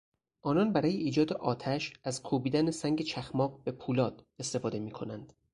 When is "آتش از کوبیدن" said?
1.33-2.71